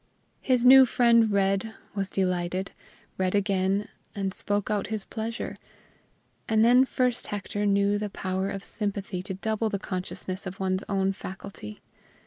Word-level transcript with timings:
His 0.41 0.65
new 0.65 0.87
friend 0.87 1.31
read, 1.31 1.75
was 1.93 2.09
delighted; 2.09 2.71
read 3.19 3.35
again, 3.35 3.87
and 4.15 4.33
spoke 4.33 4.71
out 4.71 4.87
his 4.87 5.05
pleasure; 5.05 5.57
and 6.49 6.65
then 6.65 6.85
first 6.85 7.27
Hector 7.27 7.67
knew 7.67 7.99
the 7.99 8.09
power 8.09 8.49
of 8.49 8.63
sympathy 8.63 9.21
to 9.21 9.35
double 9.35 9.69
the 9.69 9.77
consciousness 9.77 10.47
of 10.47 10.59
one's 10.59 10.83
own 10.89 11.13
faculty. 11.13 11.81